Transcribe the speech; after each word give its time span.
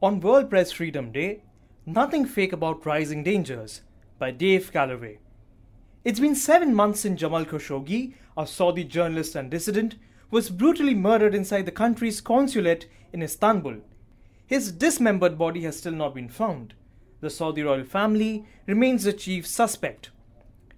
On 0.00 0.20
World 0.20 0.48
Press 0.48 0.70
Freedom 0.70 1.10
Day, 1.10 1.42
Nothing 1.84 2.24
Fake 2.24 2.52
About 2.52 2.86
Rising 2.86 3.24
Dangers 3.24 3.80
by 4.16 4.30
Dave 4.30 4.70
Callaway. 4.72 5.18
It's 6.04 6.20
been 6.20 6.36
seven 6.36 6.72
months 6.72 7.00
since 7.00 7.18
Jamal 7.18 7.44
Khashoggi, 7.44 8.14
a 8.36 8.46
Saudi 8.46 8.84
journalist 8.84 9.34
and 9.34 9.50
dissident, 9.50 9.96
was 10.30 10.50
brutally 10.50 10.94
murdered 10.94 11.34
inside 11.34 11.66
the 11.66 11.72
country's 11.72 12.20
consulate 12.20 12.88
in 13.12 13.24
Istanbul. 13.24 13.78
His 14.46 14.70
dismembered 14.70 15.36
body 15.36 15.62
has 15.62 15.78
still 15.78 15.94
not 15.94 16.14
been 16.14 16.28
found. 16.28 16.74
The 17.20 17.28
Saudi 17.28 17.62
royal 17.62 17.82
family 17.82 18.46
remains 18.68 19.02
the 19.02 19.12
chief 19.12 19.48
suspect. 19.48 20.10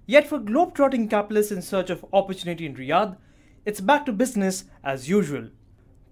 Yet, 0.07 0.29
for 0.29 0.39
globe-trotting 0.39 1.09
capitalists 1.09 1.53
in 1.53 1.61
search 1.61 1.91
of 1.91 2.07
opportunity 2.15 2.65
in 2.65 2.75
Riyadh, 2.75 3.19
it's 3.67 3.83
back 3.83 4.07
to 4.07 4.13
business 4.13 4.65
as 4.83 5.11
usual. 5.11 5.51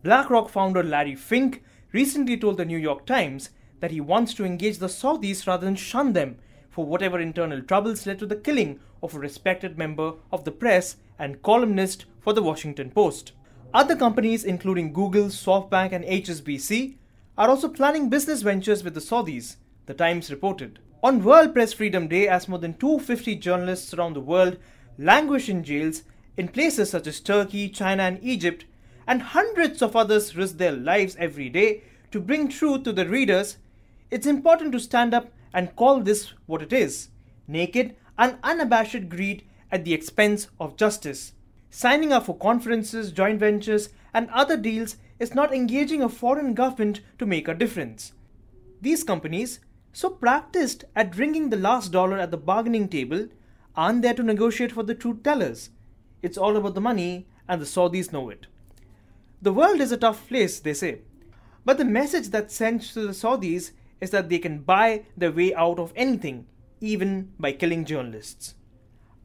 BlackRock 0.02 0.50
founder 0.50 0.82
Larry 0.82 1.14
Fink 1.14 1.62
recently 1.92 2.36
told 2.36 2.56
the 2.56 2.64
New 2.64 2.78
York 2.78 3.06
Times 3.06 3.50
that 3.80 3.90
he 3.90 4.00
wants 4.00 4.34
to 4.34 4.44
engage 4.44 4.78
the 4.78 4.86
Saudis 4.86 5.46
rather 5.46 5.64
than 5.64 5.76
shun 5.76 6.12
them 6.12 6.38
for 6.68 6.84
whatever 6.84 7.18
internal 7.18 7.62
troubles 7.62 8.06
led 8.06 8.18
to 8.18 8.26
the 8.26 8.36
killing 8.36 8.80
of 9.02 9.14
a 9.14 9.18
respected 9.18 9.78
member 9.78 10.12
of 10.30 10.44
the 10.44 10.52
press 10.52 10.96
and 11.18 11.42
columnist 11.42 12.04
for 12.20 12.32
the 12.32 12.42
Washington 12.42 12.90
Post. 12.90 13.32
Other 13.74 13.96
companies, 13.96 14.44
including 14.44 14.92
Google, 14.92 15.26
SoftBank, 15.26 15.92
and 15.92 16.04
HSBC, 16.04 16.96
are 17.36 17.48
also 17.48 17.68
planning 17.68 18.08
business 18.08 18.42
ventures 18.42 18.82
with 18.82 18.94
the 18.94 19.00
Saudis, 19.00 19.56
the 19.86 19.94
Times 19.94 20.30
reported. 20.30 20.78
On 21.02 21.22
World 21.22 21.54
Press 21.54 21.72
Freedom 21.72 22.08
Day, 22.08 22.26
as 22.26 22.48
more 22.48 22.58
than 22.58 22.74
250 22.74 23.36
journalists 23.36 23.94
around 23.94 24.14
the 24.14 24.20
world 24.20 24.56
languish 24.98 25.48
in 25.48 25.62
jails 25.62 26.02
in 26.36 26.48
places 26.48 26.90
such 26.90 27.06
as 27.06 27.20
Turkey, 27.20 27.68
China, 27.68 28.02
and 28.04 28.18
Egypt, 28.22 28.64
and 29.08 29.22
hundreds 29.22 29.80
of 29.80 29.96
others 29.96 30.36
risk 30.36 30.58
their 30.58 30.72
lives 30.72 31.16
every 31.18 31.48
day 31.48 31.82
to 32.12 32.20
bring 32.20 32.48
truth 32.48 32.82
to 32.84 32.92
the 32.92 33.08
readers, 33.08 33.56
it's 34.10 34.26
important 34.26 34.70
to 34.72 34.78
stand 34.78 35.14
up 35.14 35.32
and 35.52 35.74
call 35.74 36.00
this 36.00 36.34
what 36.46 36.62
it 36.62 36.72
is 36.72 37.08
naked 37.48 37.96
and 38.18 38.36
unabashed 38.42 39.08
greed 39.08 39.42
at 39.72 39.84
the 39.84 39.94
expense 39.94 40.48
of 40.60 40.76
justice. 40.76 41.32
Signing 41.70 42.12
up 42.12 42.26
for 42.26 42.36
conferences, 42.36 43.10
joint 43.10 43.40
ventures, 43.40 43.88
and 44.12 44.28
other 44.30 44.56
deals 44.56 44.96
is 45.18 45.34
not 45.34 45.54
engaging 45.54 46.02
a 46.02 46.08
foreign 46.08 46.52
government 46.52 47.00
to 47.18 47.24
make 47.24 47.48
a 47.48 47.54
difference. 47.54 48.12
These 48.82 49.04
companies, 49.04 49.60
so 49.92 50.10
practiced 50.10 50.84
at 50.94 51.16
wringing 51.16 51.48
the 51.48 51.56
last 51.56 51.90
dollar 51.90 52.18
at 52.18 52.30
the 52.30 52.36
bargaining 52.36 52.88
table, 52.88 53.28
aren't 53.74 54.02
there 54.02 54.14
to 54.14 54.22
negotiate 54.22 54.72
for 54.72 54.82
the 54.82 54.94
truth 54.94 55.22
tellers. 55.22 55.70
It's 56.20 56.38
all 56.38 56.56
about 56.56 56.74
the 56.74 56.80
money, 56.82 57.26
and 57.48 57.60
the 57.60 57.66
Saudis 57.66 58.12
know 58.12 58.28
it. 58.28 58.46
The 59.40 59.52
world 59.52 59.80
is 59.80 59.92
a 59.92 59.96
tough 59.96 60.26
place, 60.26 60.58
they 60.58 60.74
say. 60.74 61.02
But 61.64 61.78
the 61.78 61.84
message 61.84 62.28
that's 62.28 62.54
sent 62.54 62.82
to 62.94 63.06
the 63.06 63.12
Saudis 63.12 63.70
is 64.00 64.10
that 64.10 64.28
they 64.28 64.38
can 64.40 64.60
buy 64.62 65.04
their 65.16 65.30
way 65.30 65.54
out 65.54 65.78
of 65.78 65.92
anything, 65.94 66.46
even 66.80 67.32
by 67.38 67.52
killing 67.52 67.84
journalists. 67.84 68.54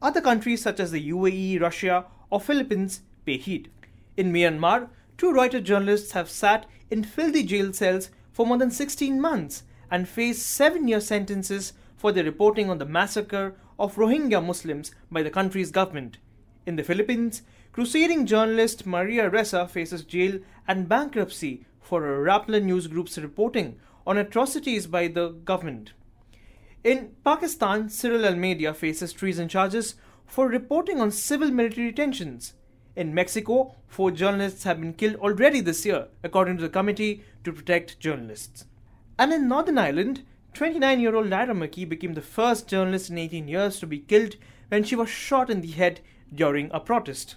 Other 0.00 0.20
countries 0.20 0.62
such 0.62 0.78
as 0.78 0.92
the 0.92 1.10
UAE, 1.10 1.60
Russia, 1.60 2.04
or 2.30 2.40
Philippines 2.40 3.00
pay 3.26 3.38
heed. 3.38 3.70
In 4.16 4.32
Myanmar, 4.32 4.88
two 5.18 5.32
Reuters 5.32 5.64
journalists 5.64 6.12
have 6.12 6.30
sat 6.30 6.66
in 6.90 7.02
filthy 7.02 7.42
jail 7.42 7.72
cells 7.72 8.10
for 8.30 8.46
more 8.46 8.58
than 8.58 8.70
16 8.70 9.20
months 9.20 9.64
and 9.90 10.08
face 10.08 10.40
seven 10.42 10.86
year 10.86 11.00
sentences 11.00 11.72
for 11.96 12.12
their 12.12 12.24
reporting 12.24 12.70
on 12.70 12.78
the 12.78 12.84
massacre 12.84 13.56
of 13.78 13.96
Rohingya 13.96 14.44
Muslims 14.44 14.92
by 15.10 15.22
the 15.22 15.30
country's 15.30 15.72
government. 15.72 16.18
In 16.66 16.76
the 16.76 16.84
Philippines, 16.84 17.42
crusading 17.74 18.24
journalist 18.24 18.86
Maria 18.86 19.28
Ressa 19.28 19.68
faces 19.68 20.04
jail 20.04 20.38
and 20.68 20.88
bankruptcy 20.88 21.66
for 21.80 22.02
Rappler 22.02 22.62
news 22.62 22.86
group's 22.86 23.18
reporting 23.18 23.80
on 24.06 24.16
atrocities 24.16 24.86
by 24.86 25.08
the 25.08 25.30
government. 25.30 25.92
In 26.84 27.10
Pakistan, 27.24 27.88
Cyril 27.88 28.26
Almeida 28.26 28.72
faces 28.74 29.12
treason 29.12 29.48
charges 29.48 29.96
for 30.24 30.46
reporting 30.46 31.00
on 31.00 31.10
civil 31.10 31.50
military 31.50 31.92
tensions. 31.92 32.52
In 32.94 33.12
Mexico, 33.12 33.74
four 33.88 34.12
journalists 34.12 34.62
have 34.62 34.80
been 34.80 34.94
killed 34.94 35.16
already 35.16 35.60
this 35.60 35.84
year, 35.84 36.06
according 36.22 36.58
to 36.58 36.62
the 36.62 36.68
Committee 36.68 37.24
to 37.42 37.52
Protect 37.52 37.98
Journalists. 37.98 38.66
And 39.18 39.32
in 39.32 39.48
Northern 39.48 39.78
Ireland, 39.78 40.22
29 40.52 41.00
year 41.00 41.16
old 41.16 41.28
Lyra 41.28 41.54
McKee 41.54 41.88
became 41.88 42.14
the 42.14 42.20
first 42.20 42.68
journalist 42.68 43.10
in 43.10 43.18
18 43.18 43.48
years 43.48 43.80
to 43.80 43.88
be 43.88 43.98
killed 43.98 44.36
when 44.68 44.84
she 44.84 44.94
was 44.94 45.08
shot 45.08 45.50
in 45.50 45.60
the 45.60 45.72
head 45.72 45.98
during 46.32 46.70
a 46.72 46.78
protest. 46.78 47.34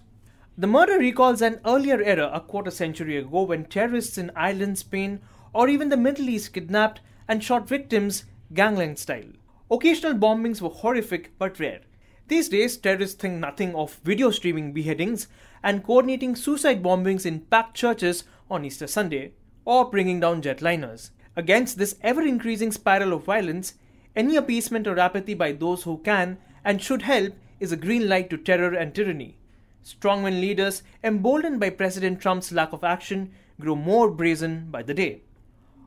The 0.59 0.65
murder 0.65 0.97
recalls 0.97 1.43
an 1.43 1.59
earlier 1.67 2.01
era 2.01 2.31
a 2.33 2.41
quarter 2.41 2.71
century 2.71 3.17
ago 3.17 3.43
when 3.43 3.65
terrorists 3.65 4.17
in 4.17 4.31
Ireland, 4.35 4.79
Spain, 4.79 5.19
or 5.53 5.69
even 5.69 5.89
the 5.89 5.97
Middle 5.97 6.29
East 6.29 6.51
kidnapped 6.51 6.99
and 7.27 7.43
shot 7.43 7.67
victims 7.67 8.25
gangland 8.55 8.97
style. 8.97 9.29
Occasional 9.69 10.15
bombings 10.15 10.59
were 10.59 10.69
horrific 10.69 11.37
but 11.37 11.59
rare. 11.59 11.81
These 12.27 12.49
days, 12.49 12.75
terrorists 12.75 13.21
think 13.21 13.35
nothing 13.35 13.75
of 13.75 13.99
video 14.03 14.31
streaming 14.31 14.73
beheadings 14.73 15.27
and 15.61 15.83
coordinating 15.83 16.35
suicide 16.35 16.81
bombings 16.81 17.23
in 17.23 17.41
packed 17.41 17.77
churches 17.77 18.23
on 18.49 18.65
Easter 18.65 18.87
Sunday, 18.87 19.33
or 19.63 19.91
bringing 19.91 20.19
down 20.19 20.41
jetliners. 20.41 21.11
Against 21.35 21.77
this 21.77 21.97
ever 22.01 22.23
increasing 22.23 22.71
spiral 22.71 23.13
of 23.13 23.25
violence, 23.25 23.75
any 24.15 24.35
appeasement 24.35 24.87
or 24.87 24.97
apathy 24.97 25.35
by 25.35 25.51
those 25.51 25.83
who 25.83 25.99
can 25.99 26.39
and 26.65 26.81
should 26.81 27.03
help 27.03 27.35
is 27.59 27.71
a 27.71 27.77
green 27.77 28.09
light 28.09 28.31
to 28.31 28.37
terror 28.37 28.73
and 28.73 28.95
tyranny. 28.95 29.36
Strongman 29.87 30.41
leaders, 30.41 30.83
emboldened 31.01 31.61
by 31.61 31.69
President 31.69 32.19
Trump's 32.19 32.51
lack 32.51 32.73
of 32.73 32.83
action, 32.83 33.31
grow 33.57 33.73
more 33.73 34.11
brazen 34.11 34.67
by 34.69 34.83
the 34.83 34.93
day. 34.93 35.21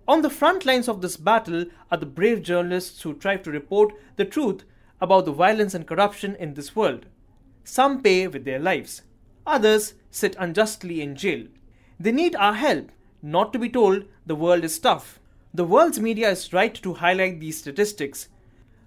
On 0.09 0.23
the 0.23 0.31
front 0.31 0.65
lines 0.65 0.89
of 0.89 1.03
this 1.03 1.19
battle 1.19 1.67
are 1.91 1.99
the 1.99 2.07
brave 2.07 2.43
journalists 2.43 3.03
who 3.03 3.13
try 3.13 3.37
to 3.37 3.51
report 3.51 3.93
the 4.17 4.25
truth 4.25 4.65
about 5.03 5.27
the 5.27 5.33
violence 5.33 5.75
and 5.75 5.87
corruption 5.87 6.35
in 6.37 6.55
this 6.55 6.75
world. 6.75 7.05
Some 7.63 8.01
pay 8.03 8.27
with 8.27 8.47
their 8.47 8.59
lives, 8.59 9.03
others 9.47 9.93
sit 10.11 10.35
unjustly 10.39 11.03
in 11.03 11.15
jail. 11.15 11.47
They 11.99 12.11
need 12.11 12.35
our 12.37 12.55
help, 12.55 12.91
not 13.21 13.53
to 13.53 13.59
be 13.59 13.69
told 13.69 14.05
the 14.25 14.35
world 14.35 14.65
is 14.65 14.79
tough. 14.79 15.21
The 15.53 15.67
world's 15.67 16.01
media 16.01 16.31
is 16.31 16.55
right 16.55 16.75
to 16.75 16.95
highlight 16.95 17.39
these 17.39 17.59
statistics. 17.59 18.29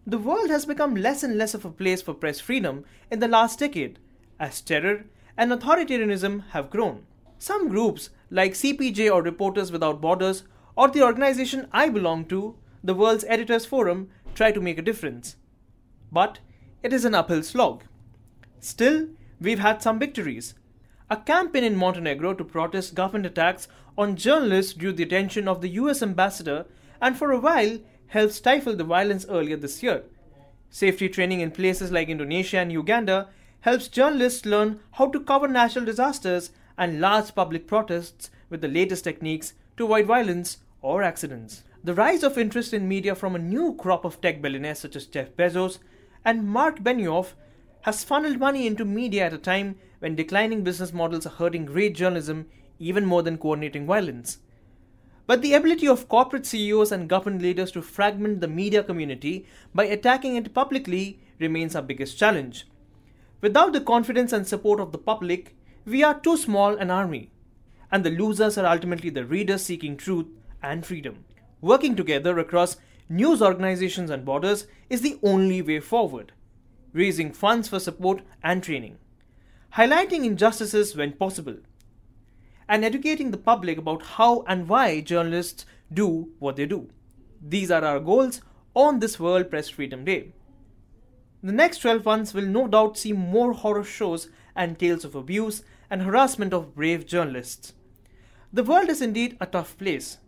The 0.08 0.18
world 0.18 0.50
has 0.50 0.66
become 0.66 0.96
less 0.96 1.22
and 1.22 1.38
less 1.38 1.54
of 1.54 1.66
a 1.66 1.70
place 1.70 2.02
for 2.02 2.16
press 2.16 2.40
freedom 2.40 2.84
in 3.12 3.20
the 3.20 3.28
last 3.28 3.60
decade, 3.60 4.00
as 4.40 4.62
terror 4.62 5.06
and 5.38 5.52
authoritarianism 5.52 6.50
have 6.50 6.70
grown. 6.70 7.06
Some 7.38 7.70
groups, 7.70 8.10
like 8.30 8.54
CPJ 8.54 9.14
or 9.14 9.22
Reporters 9.22 9.72
Without 9.72 10.02
Borders, 10.02 10.44
or 10.76 10.90
the 10.90 11.04
organization 11.04 11.68
I 11.72 11.90
belong 11.90 12.26
to, 12.26 12.56
the 12.84 12.94
World's 12.94 13.26
Editors 13.28 13.66
Forum, 13.66 14.10
try 14.34 14.52
to 14.52 14.62
make 14.62 14.78
a 14.78 14.82
difference 14.82 15.36
but 16.14 16.40
it 16.84 16.94
is 16.94 17.04
an 17.04 17.16
uphill 17.16 17.44
slog. 17.44 17.84
Still, 18.60 19.08
we've 19.42 19.60
had 19.60 19.82
some 19.82 20.00
victories. 20.00 20.54
A 21.10 21.18
campaign 21.18 21.64
in 21.64 21.76
Montenegro 21.76 22.36
to 22.36 22.46
protest 22.46 22.94
government 22.94 23.26
attacks 23.26 23.68
on 23.98 24.16
journalists 24.16 24.74
drew 24.74 24.94
the 24.94 25.04
attention 25.04 25.48
of 25.48 25.62
the 25.62 25.70
US 25.70 26.02
ambassador 26.02 26.66
and 27.02 27.18
for 27.18 27.32
a 27.32 27.40
while 27.40 27.80
helped 28.08 28.34
stifle 28.34 28.76
the 28.76 28.84
violence 28.84 29.26
earlier 29.28 29.58
this 29.58 29.82
year. 29.82 30.04
Safety 30.70 31.10
training 31.10 31.42
in 31.42 31.52
places 31.52 31.92
like 31.92 32.10
Indonesia 32.10 32.60
and 32.60 32.72
Uganda 32.72 33.30
helps 33.64 33.88
journalists 33.88 34.46
learn 34.46 34.78
how 34.92 35.08
to 35.08 35.22
cover 35.22 35.48
natural 35.48 35.86
disasters 35.86 36.52
and 36.78 37.00
large 37.00 37.34
public 37.34 37.66
protests 37.66 38.30
with 38.50 38.60
the 38.60 38.68
latest 38.68 39.06
techniques 39.06 39.54
to 39.78 39.86
avoid 39.86 40.06
violence 40.06 40.58
or 40.82 41.02
accidents. 41.02 41.64
The 41.82 41.94
rise 41.94 42.24
of 42.24 42.38
interest 42.38 42.74
in 42.74 42.90
media 42.90 43.16
from 43.16 43.36
a 43.36 43.40
new 43.40 43.76
crop 43.76 44.04
of 44.04 44.20
tech 44.20 44.42
billionaires 44.42 44.80
such 44.80 44.98
as 44.98 45.06
Jeff 45.06 45.30
Bezos 45.38 45.80
and 46.26 46.46
Marc 46.46 46.80
Benioff 46.80 47.36
has 47.84 48.04
funneled 48.04 48.38
money 48.38 48.68
into 48.68 48.84
media 48.84 49.28
at 49.28 49.34
a 49.34 49.38
time 49.38 49.78
when 50.00 50.16
declining 50.16 50.66
business 50.66 50.92
models 50.92 51.26
are 51.26 51.38
hurting 51.38 51.64
great 51.64 51.96
journalism 51.96 52.48
even 52.80 53.06
more 53.06 53.22
than 53.22 53.38
coordinating 53.38 53.86
violence. 53.86 54.40
But 55.26 55.42
the 55.42 55.54
ability 55.54 55.88
of 55.88 56.10
corporate 56.10 56.46
CEOs 56.46 56.92
and 56.92 57.08
government 57.08 57.42
leaders 57.42 57.72
to 57.72 57.82
fragment 57.82 58.42
the 58.42 58.50
media 58.50 58.84
community 58.84 59.46
by 59.74 59.86
attacking 59.86 60.36
it 60.36 60.54
publicly 60.54 61.22
remains 61.40 61.78
our 61.78 61.82
biggest 61.82 62.18
challenge. 62.18 62.66
Without 63.44 63.74
the 63.74 63.82
confidence 63.82 64.32
and 64.32 64.48
support 64.48 64.80
of 64.80 64.94
the 64.94 64.98
public, 64.98 65.54
we 65.86 66.02
are 66.02 66.18
too 66.18 66.38
small 66.38 66.78
an 66.78 66.90
army, 66.90 67.30
and 67.92 68.06
the 68.06 68.10
losers 68.10 68.58
are 68.58 68.66
ultimately 68.66 69.10
the 69.10 69.26
readers 69.26 69.66
seeking 69.66 69.98
truth 69.98 70.28
and 70.62 70.86
freedom. 70.86 71.26
Working 71.60 71.98
together 71.98 72.40
across 72.40 72.78
news 73.10 73.42
organizations 73.42 74.10
and 74.10 74.24
borders 74.24 74.66
is 74.90 75.02
the 75.02 75.20
only 75.22 75.62
way 75.62 75.82
forward, 75.82 76.32
raising 76.94 77.34
funds 77.34 77.68
for 77.68 77.82
support 77.82 78.22
and 78.42 78.64
training, 78.64 78.98
highlighting 79.74 80.24
injustices 80.24 80.96
when 80.96 81.12
possible, 81.12 81.58
and 82.70 82.86
educating 82.86 83.32
the 83.32 83.38
public 83.38 83.78
about 83.78 84.04
how 84.04 84.46
and 84.48 84.70
why 84.70 85.02
journalists 85.02 85.66
do 85.94 86.30
what 86.40 86.56
they 86.56 86.66
do. 86.66 86.90
These 87.42 87.72
are 87.72 87.84
our 87.84 88.00
goals 88.00 88.40
on 88.74 89.00
this 89.00 89.20
World 89.20 89.50
Press 89.50 89.68
Freedom 89.68 90.06
Day. 90.06 90.32
The 91.46 91.52
next 91.52 91.80
12 91.80 92.06
months 92.06 92.34
will 92.34 92.46
no 92.46 92.70
doubt 92.70 92.98
see 92.98 93.12
more 93.12 93.52
horror 93.52 93.84
shows 93.84 94.30
and 94.56 94.80
tales 94.80 95.04
of 95.04 95.14
abuse 95.14 95.62
and 95.90 96.02
harassment 96.02 96.54
of 96.54 96.74
brave 96.74 97.06
journalists. 97.06 97.74
The 98.54 98.64
world 98.64 98.88
is 98.88 99.02
indeed 99.02 99.36
a 99.42 99.46
tough 99.46 99.78
place, 99.78 100.20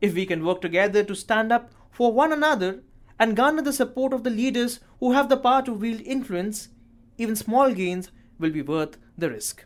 If 0.00 0.14
we 0.14 0.24
can 0.24 0.46
work 0.46 0.62
together 0.62 1.04
to 1.04 1.14
stand 1.14 1.52
up 1.52 1.72
for 1.90 2.10
one 2.10 2.32
another 2.32 2.82
and 3.18 3.36
garner 3.36 3.60
the 3.60 3.72
support 3.72 4.14
of 4.14 4.24
the 4.24 4.30
leaders 4.30 4.80
who 4.98 5.12
have 5.12 5.28
the 5.28 5.36
power 5.36 5.60
to 5.60 5.74
wield 5.74 6.00
influence, 6.00 6.68
even 7.18 7.36
small 7.36 7.74
gains 7.74 8.10
will 8.38 8.50
be 8.50 8.62
worth 8.62 8.96
the 9.18 9.28
risk. 9.28 9.65